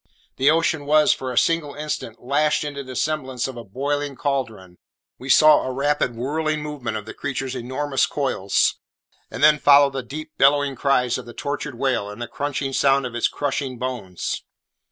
[0.37, 4.79] The ocean was, for a single instant, lashed into the semblance of a boiling caldron;
[5.19, 8.77] we saw a rapid whirling movement of the creature's enormous coils,
[9.29, 13.05] and then followed the deep bellowing cries of the tortured whale, and the crunching sound
[13.05, 14.41] of its crushing bones.